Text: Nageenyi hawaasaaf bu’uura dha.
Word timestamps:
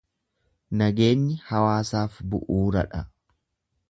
Nageenyi 0.79 1.35
hawaasaaf 1.51 2.17
bu’uura 2.31 2.87
dha. 2.95 3.05